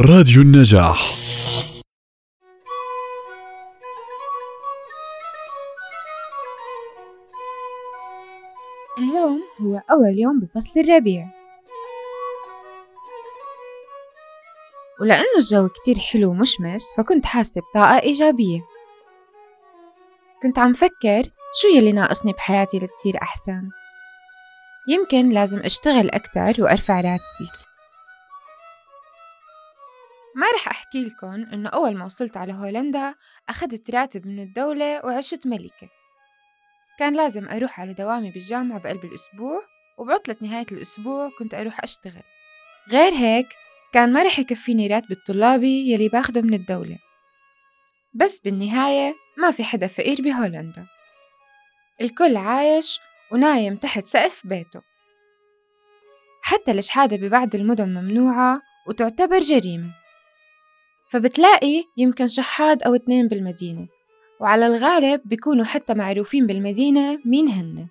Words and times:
راديو 0.00 0.42
النجاح. 0.42 1.14
اليوم 8.98 9.42
هو 9.60 9.82
أول 9.90 10.18
يوم 10.18 10.40
بفصل 10.40 10.80
الربيع. 10.80 11.28
ولأنه 15.00 15.22
الجو 15.38 15.68
كتير 15.68 15.98
حلو 15.98 16.30
ومشمس 16.30 16.96
فكنت 16.96 17.26
حاسة 17.26 17.60
بطاقة 17.60 17.98
إيجابية. 18.02 18.60
كنت 20.42 20.58
عم 20.58 20.72
فكر 20.72 21.22
شو 21.60 21.68
يلي 21.76 21.92
ناقصني 21.92 22.32
بحياتي 22.32 22.78
لتصير 22.78 23.22
أحسن. 23.22 23.68
يمكن 24.88 25.28
لازم 25.28 25.60
أشتغل 25.60 26.10
أكتر 26.10 26.62
وأرفع 26.62 27.00
راتبي. 27.00 27.63
ما 30.36 30.46
رح 30.54 30.68
أحكي 30.68 31.04
لكم 31.04 31.46
إنه 31.52 31.68
أول 31.68 31.96
ما 31.96 32.04
وصلت 32.04 32.36
على 32.36 32.52
هولندا 32.52 33.14
أخذت 33.48 33.90
راتب 33.90 34.26
من 34.26 34.40
الدولة 34.42 35.06
وعشت 35.06 35.46
ملكة. 35.46 35.88
كان 36.98 37.16
لازم 37.16 37.48
أروح 37.48 37.80
على 37.80 37.92
دوامي 37.92 38.30
بالجامعة 38.30 38.78
بقلب 38.78 39.04
الأسبوع 39.04 39.62
وبعطلة 39.98 40.36
نهاية 40.40 40.66
الأسبوع 40.72 41.30
كنت 41.38 41.54
أروح 41.54 41.82
أشتغل. 41.82 42.22
غير 42.90 43.12
هيك 43.12 43.46
كان 43.92 44.12
ما 44.12 44.22
رح 44.22 44.38
يكفيني 44.38 44.86
راتب 44.86 45.12
الطلابي 45.12 45.92
يلي 45.92 46.08
باخده 46.08 46.40
من 46.40 46.54
الدولة. 46.54 46.98
بس 48.14 48.40
بالنهاية 48.40 49.14
ما 49.38 49.50
في 49.50 49.64
حدا 49.64 49.86
فقير 49.86 50.22
بهولندا. 50.22 50.86
الكل 52.00 52.36
عايش 52.36 53.00
ونايم 53.32 53.76
تحت 53.76 54.04
سقف 54.04 54.46
بيته. 54.46 54.82
حتى 56.42 56.70
الشحادة 56.70 57.16
ببعض 57.16 57.54
المدن 57.54 57.88
ممنوعة 57.88 58.60
وتعتبر 58.88 59.38
جريمة. 59.38 60.03
فبتلاقي 61.14 61.84
يمكن 61.96 62.28
شحاد 62.28 62.82
أو 62.82 62.94
اتنين 62.94 63.28
بالمدينة 63.28 63.88
وعلى 64.40 64.66
الغالب 64.66 65.20
بيكونوا 65.24 65.64
حتى 65.64 65.94
معروفين 65.94 66.46
بالمدينة 66.46 67.18
مين 67.24 67.48
هن. 67.48 67.86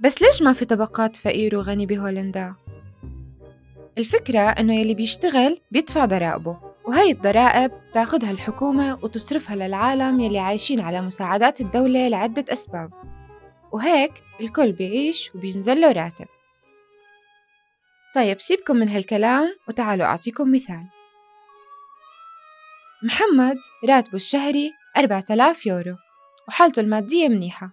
بس 0.00 0.22
ليش 0.22 0.42
ما 0.42 0.52
في 0.52 0.64
طبقات 0.64 1.16
فقير 1.16 1.56
وغني 1.56 1.86
بهولندا؟ 1.86 2.54
الفكرة 3.98 4.40
إنه 4.40 4.74
يلي 4.74 4.94
بيشتغل 4.94 5.60
بيدفع 5.70 6.04
ضرائبه 6.04 6.58
وهي 6.84 7.10
الضرائب 7.10 7.72
تاخدها 7.94 8.30
الحكومة 8.30 8.98
وتصرفها 9.02 9.56
للعالم 9.56 10.20
يلي 10.20 10.38
عايشين 10.38 10.80
على 10.80 11.00
مساعدات 11.00 11.60
الدولة 11.60 12.08
لعدة 12.08 12.44
أسباب 12.52 12.90
وهيك 13.72 14.12
الكل 14.40 14.72
بيعيش 14.72 15.34
وبينزل 15.34 15.80
له 15.80 15.92
راتب. 15.92 16.26
طيب 18.14 18.40
سيبكم 18.40 18.76
من 18.76 18.88
هالكلام 18.88 19.56
وتعالوا 19.68 20.06
أعطيكم 20.06 20.52
مثال. 20.52 20.99
محمد 23.02 23.56
راتبه 23.88 24.16
الشهري 24.16 24.72
4000 24.96 25.66
يورو 25.66 25.96
وحالته 26.48 26.80
المادية 26.80 27.28
منيحة 27.28 27.72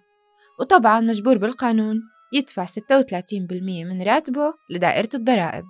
وطبعا 0.60 1.00
مجبور 1.00 1.38
بالقانون 1.38 2.02
يدفع 2.32 2.64
36% 2.64 2.72
من 3.84 4.02
راتبه 4.02 4.54
لدائرة 4.70 5.08
الضرائب. 5.14 5.64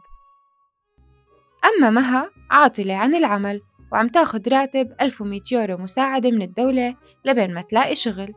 أما 1.64 1.90
مها 1.90 2.30
عاطلة 2.50 2.94
عن 2.94 3.14
العمل 3.14 3.60
وعم 3.92 4.08
تاخد 4.08 4.48
راتب 4.48 4.94
1100 5.00 5.40
يورو 5.52 5.76
مساعدة 5.76 6.30
من 6.30 6.42
الدولة 6.42 6.96
لبين 7.24 7.54
ما 7.54 7.60
تلاقي 7.60 7.94
شغل. 7.94 8.34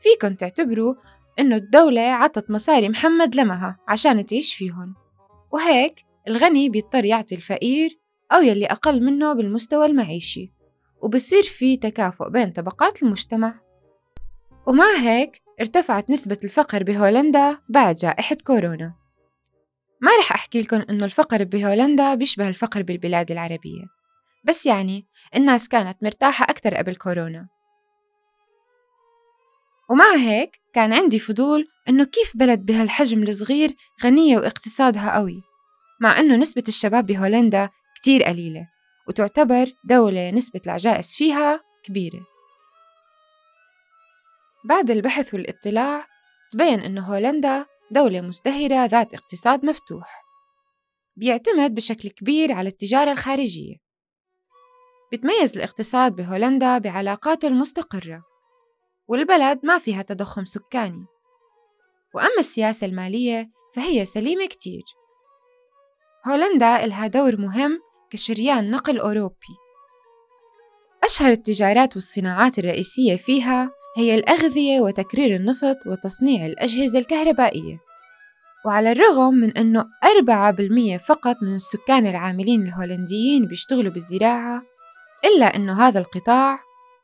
فيكن 0.00 0.36
تعتبروا 0.36 0.94
إنه 1.38 1.56
الدولة 1.56 2.02
عطت 2.02 2.50
مصاري 2.50 2.88
محمد 2.88 3.36
لمها 3.36 3.78
عشان 3.88 4.26
تعيش 4.26 4.54
فيهن 4.54 4.94
وهيك 5.52 6.04
الغني 6.28 6.68
بيضطر 6.68 7.04
يعطي 7.04 7.34
الفقير 7.34 7.98
أو 8.32 8.42
يلي 8.42 8.66
أقل 8.66 9.04
منه 9.04 9.32
بالمستوى 9.32 9.86
المعيشي 9.86 10.52
وبصير 11.02 11.42
في 11.42 11.76
تكافؤ 11.76 12.28
بين 12.28 12.50
طبقات 12.50 13.02
المجتمع. 13.02 13.60
ومع 14.66 14.96
هيك 14.96 15.42
ارتفعت 15.60 16.10
نسبة 16.10 16.38
الفقر 16.44 16.82
بهولندا 16.82 17.58
بعد 17.68 17.94
جائحة 17.94 18.36
كورونا. 18.44 18.94
ما 20.00 20.10
رح 20.20 20.32
أحكي 20.32 20.60
لكم 20.60 20.84
إنه 20.90 21.04
الفقر 21.04 21.44
بهولندا 21.44 22.14
بيشبه 22.14 22.48
الفقر 22.48 22.82
بالبلاد 22.82 23.30
العربية 23.30 23.84
بس 24.44 24.66
يعني 24.66 25.06
الناس 25.36 25.68
كانت 25.68 26.02
مرتاحة 26.02 26.46
أكتر 26.48 26.74
قبل 26.74 26.96
كورونا. 26.96 27.48
ومع 29.90 30.16
هيك 30.16 30.60
كان 30.74 30.92
عندي 30.92 31.18
فضول 31.18 31.68
إنه 31.88 32.04
كيف 32.04 32.36
بلد 32.36 32.66
بهالحجم 32.66 33.22
الصغير 33.22 33.74
غنية 34.04 34.38
واقتصادها 34.38 35.14
قوي 35.14 35.42
مع 36.00 36.20
إنه 36.20 36.36
نسبة 36.36 36.62
الشباب 36.68 37.06
بهولندا 37.06 37.70
كتير 38.00 38.22
قليلة 38.22 38.68
وتعتبر 39.08 39.72
دولة 39.84 40.30
نسبة 40.30 40.60
العجائز 40.66 41.14
فيها 41.14 41.60
كبيرة. 41.84 42.20
بعد 44.64 44.90
البحث 44.90 45.34
والاطلاع 45.34 46.06
تبين 46.52 46.80
أنه 46.80 47.06
هولندا 47.14 47.66
دولة 47.90 48.20
مزدهرة 48.20 48.84
ذات 48.84 49.14
اقتصاد 49.14 49.64
مفتوح. 49.64 50.22
بيعتمد 51.16 51.74
بشكل 51.74 52.10
كبير 52.10 52.52
على 52.52 52.68
التجارة 52.68 53.12
الخارجية. 53.12 53.76
بتميز 55.12 55.56
الاقتصاد 55.56 56.16
بهولندا 56.16 56.78
بعلاقاته 56.78 57.48
المستقرة. 57.48 58.22
والبلد 59.08 59.66
ما 59.66 59.78
فيها 59.78 60.02
تضخم 60.02 60.44
سكاني. 60.44 61.06
وأما 62.14 62.38
السياسة 62.38 62.86
المالية 62.86 63.50
فهي 63.74 64.04
سليمة 64.04 64.46
كتير. 64.46 64.82
هولندا 66.26 66.84
إلها 66.84 67.06
دور 67.06 67.36
مهم 67.36 67.87
كشريان 68.10 68.70
نقل 68.70 68.98
أوروبي. 68.98 69.54
أشهر 71.04 71.30
التجارات 71.30 71.94
والصناعات 71.94 72.58
الرئيسية 72.58 73.16
فيها 73.16 73.70
هي 73.96 74.14
الأغذية 74.14 74.80
وتكرير 74.80 75.36
النفط 75.36 75.76
وتصنيع 75.86 76.46
الأجهزة 76.46 76.98
الكهربائية. 76.98 77.78
وعلى 78.66 78.92
الرغم 78.92 79.34
من 79.34 79.56
أنه 79.56 79.84
4% 80.04 80.98
فقط 80.98 81.36
من 81.42 81.54
السكان 81.54 82.06
العاملين 82.06 82.62
الهولنديين 82.62 83.46
بيشتغلوا 83.46 83.92
بالزراعة 83.92 84.62
إلا 85.24 85.56
أنه 85.56 85.88
هذا 85.88 85.98
القطاع 85.98 86.58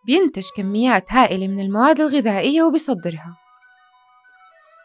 بينتج 0.06 0.44
كميات 0.56 1.12
هائلة 1.12 1.48
من 1.48 1.60
المواد 1.60 2.00
الغذائية 2.00 2.62
وبيصدرها. 2.62 3.37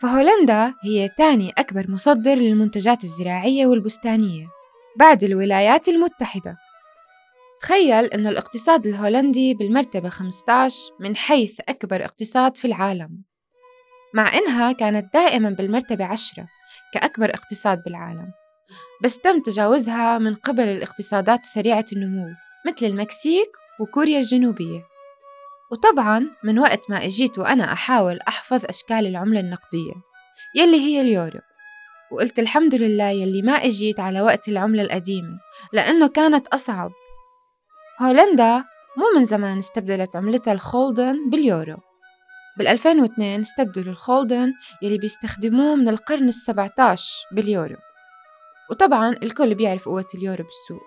فهولندا 0.02 0.74
هي 0.84 1.10
تاني 1.18 1.50
أكبر 1.58 1.92
مصدر 1.92 2.36
للمنتجات 2.36 3.04
الزراعية 3.04 3.66
والبستانية. 3.66 4.59
بعد 5.00 5.24
الولايات 5.24 5.88
المتحدة. 5.88 6.56
تخيل 7.62 8.06
أن 8.06 8.28
الاقتصاد 8.28 8.88
الهولندي 8.88 9.54
بالمرتبة 9.54 10.10
15 10.10 10.76
من 11.00 11.16
حيث 11.16 11.60
أكبر 11.70 12.06
اقتصاد 12.06 12.58
في 12.58 12.66
العالم. 12.66 13.24
مع 14.14 14.34
إنها 14.34 14.72
كانت 14.72 15.14
دائما 15.14 15.50
بالمرتبة 15.50 16.06
10 16.06 16.48
كأكبر 16.94 17.30
اقتصاد 17.30 17.84
بالعالم. 17.86 18.32
بس 19.04 19.20
تم 19.20 19.40
تجاوزها 19.40 20.18
من 20.18 20.36
قبل 20.36 20.64
الاقتصادات 20.64 21.46
سريعة 21.46 21.86
النمو 21.94 22.28
مثل 22.68 22.86
المكسيك 22.86 23.50
وكوريا 23.80 24.20
الجنوبية. 24.20 24.82
وطبعا 25.72 26.28
من 26.44 26.60
وقت 26.60 26.90
ما 26.90 27.06
إجيت 27.06 27.40
وأنا 27.40 27.74
أحاول 27.74 28.20
أحفظ 28.28 28.66
أشكال 28.66 29.08
العملة 29.08 29.40
النقدية 29.40 29.94
يلي 30.56 30.78
هي 30.78 31.02
اليورو. 31.02 31.49
وقلت 32.12 32.40
الحمد 32.40 32.76
لله 32.76 33.10
يلي 33.10 33.42
ما 33.42 33.52
إجيت 33.52 34.00
على 34.00 34.22
وقت 34.22 34.48
العملة 34.48 34.82
القديمة 34.82 35.40
لأنه 35.74 36.08
كانت 36.08 36.48
أصعب. 36.48 36.92
هولندا 38.02 38.64
مو 38.98 39.20
من 39.20 39.26
زمان 39.26 39.58
استبدلت 39.58 40.16
عملتها 40.16 40.54
الخولدن 40.54 41.30
باليورو. 41.30 41.78
بال 42.58 42.68
2002 42.68 43.42
استبدلوا 43.42 43.92
الخولدن 43.94 44.54
يلي 44.82 44.98
بيستخدموه 44.98 45.76
من 45.76 45.90
القرن 45.90 46.28
السبعة 46.28 46.74
عشر 46.80 47.28
باليورو. 47.32 47.78
وطبعا 48.70 49.10
الكل 49.10 49.56
بيعرف 49.56 49.86
قوة 49.86 50.08
اليورو 50.16 50.44
بالسوق. 50.44 50.84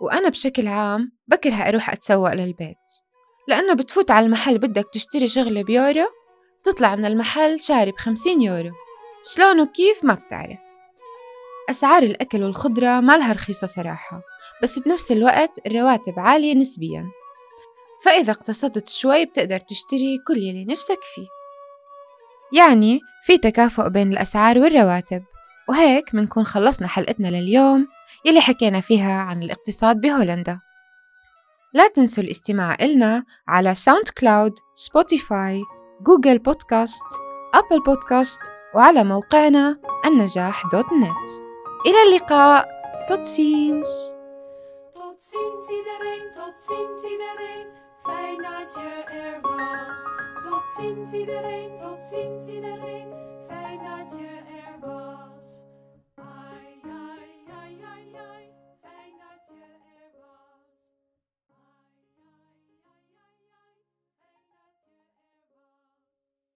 وأنا 0.00 0.28
بشكل 0.28 0.66
عام 0.66 1.12
بكره 1.28 1.68
أروح 1.68 1.90
أتسوق 1.90 2.34
للبيت 2.34 2.76
لأنه 3.48 3.74
بتفوت 3.74 4.10
على 4.10 4.26
المحل 4.26 4.58
بدك 4.58 4.86
تشتري 4.92 5.28
شغلة 5.28 5.62
بيورو 5.62 6.06
تطلع 6.62 6.96
من 6.96 7.04
المحل 7.04 7.60
شاري 7.60 7.92
بخمسين 7.92 8.42
يورو. 8.42 8.87
شلون 9.34 9.60
وكيف 9.60 10.04
ما 10.04 10.14
بتعرف. 10.14 10.58
أسعار 11.70 12.02
الأكل 12.02 12.42
والخضرة 12.42 13.00
ما 13.00 13.16
لها 13.16 13.32
رخيصة 13.32 13.66
صراحة 13.66 14.22
بس 14.62 14.78
بنفس 14.78 15.12
الوقت 15.12 15.66
الرواتب 15.66 16.18
عالية 16.18 16.54
نسبياً. 16.54 17.06
فإذا 18.04 18.32
اقتصدت 18.32 18.88
شوي 18.88 19.24
بتقدر 19.24 19.58
تشتري 19.58 20.18
كل 20.26 20.36
يلي 20.36 20.64
نفسك 20.64 20.98
فيه. 21.14 21.26
يعني 22.58 23.00
في 23.22 23.38
تكافؤ 23.38 23.88
بين 23.88 24.12
الأسعار 24.12 24.58
والرواتب 24.58 25.24
وهيك 25.68 26.14
منكون 26.14 26.44
خلصنا 26.44 26.88
حلقتنا 26.88 27.28
لليوم 27.28 27.88
يلي 28.24 28.40
حكينا 28.40 28.80
فيها 28.80 29.20
عن 29.20 29.42
الاقتصاد 29.42 30.00
بهولندا. 30.00 30.60
لا 31.74 31.88
تنسوا 31.88 32.24
الاستماع 32.24 32.76
إلنا 32.80 33.24
على 33.48 33.74
SoundCloud، 33.74 34.52
Spotify، 34.74 35.62
Google 36.02 36.38
Podcast، 36.38 37.04
Apple 37.54 37.82
Podcast 37.86 38.40
وعلى 38.74 39.04
موقعنا 39.04 39.78
النجاح 40.06 40.66
dot 40.66 40.92
net 40.92 41.28
إلى 41.86 42.02
اللقاء 42.02 42.78
ziens! 43.24 44.16
Tot. 44.94 45.18
Fijn 48.02 48.36
dat 48.42 48.74
je 48.74 49.04
er 49.06 49.40
was. 49.40 50.02
Tot 50.44 50.68
ziens 50.68 51.12
iedereen, 51.12 51.78
tot 51.78 52.02
ziens 52.02 52.46
iedereen. 52.46 53.08